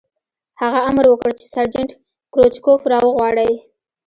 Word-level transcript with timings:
هغه 0.61 0.79
امر 0.89 1.05
وکړ 1.09 1.31
چې 1.39 1.45
سرجنټ 1.53 1.89
کروچکوف 2.33 2.81
را 2.91 2.97
وغواړئ 3.03 3.51